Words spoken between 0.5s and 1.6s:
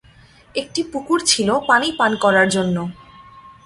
একটি পুকুর ছিল